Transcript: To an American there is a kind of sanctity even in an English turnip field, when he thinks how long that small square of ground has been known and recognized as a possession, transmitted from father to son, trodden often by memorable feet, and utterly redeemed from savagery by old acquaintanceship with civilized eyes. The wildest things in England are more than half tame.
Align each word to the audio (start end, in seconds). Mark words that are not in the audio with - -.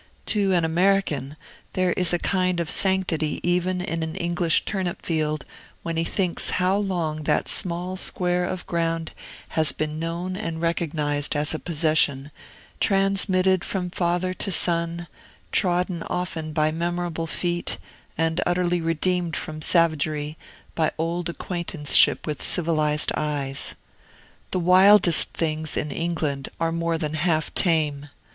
To 0.33 0.51
an 0.51 0.65
American 0.65 1.37
there 1.73 1.93
is 1.93 2.11
a 2.11 2.17
kind 2.17 2.59
of 2.59 2.71
sanctity 2.71 3.39
even 3.47 3.81
in 3.81 4.01
an 4.01 4.15
English 4.15 4.65
turnip 4.65 5.03
field, 5.05 5.45
when 5.83 5.95
he 5.95 6.03
thinks 6.03 6.49
how 6.57 6.75
long 6.75 7.25
that 7.25 7.47
small 7.47 7.97
square 7.97 8.43
of 8.43 8.65
ground 8.65 9.13
has 9.49 9.71
been 9.71 9.99
known 9.99 10.35
and 10.35 10.59
recognized 10.59 11.35
as 11.35 11.53
a 11.53 11.59
possession, 11.59 12.31
transmitted 12.79 13.63
from 13.63 13.91
father 13.91 14.33
to 14.33 14.51
son, 14.51 15.05
trodden 15.51 16.01
often 16.07 16.51
by 16.51 16.71
memorable 16.71 17.27
feet, 17.27 17.77
and 18.17 18.41
utterly 18.43 18.81
redeemed 18.81 19.35
from 19.35 19.61
savagery 19.61 20.35
by 20.73 20.89
old 20.97 21.29
acquaintanceship 21.29 22.25
with 22.25 22.43
civilized 22.43 23.11
eyes. 23.15 23.75
The 24.49 24.59
wildest 24.59 25.33
things 25.33 25.77
in 25.77 25.91
England 25.91 26.49
are 26.59 26.71
more 26.71 26.97
than 26.97 27.13
half 27.13 27.53
tame. 27.53 28.09